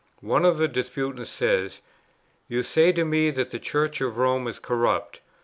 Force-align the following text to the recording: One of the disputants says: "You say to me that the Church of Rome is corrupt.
One 0.23 0.45
of 0.45 0.57
the 0.57 0.67
disputants 0.67 1.29
says: 1.29 1.79
"You 2.47 2.63
say 2.63 2.91
to 2.91 3.05
me 3.05 3.29
that 3.29 3.51
the 3.51 3.59
Church 3.59 4.01
of 4.01 4.17
Rome 4.17 4.47
is 4.47 4.57
corrupt. 4.57 5.19